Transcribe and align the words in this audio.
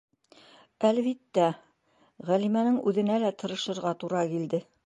Әлбиттә, 0.89 1.51
Ғәлимәнең 2.31 2.83
үҙенә 2.93 3.23
лә 3.27 3.33
тырышырға 3.45 3.97
тура 4.03 4.29
килде. 4.35 4.67